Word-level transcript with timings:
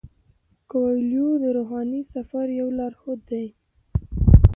کویلیو 0.69 1.29
د 1.43 1.45
روحاني 1.57 2.01
سفر 2.13 2.45
یو 2.59 2.67
لارښود 2.77 3.19
دی. 3.29 3.45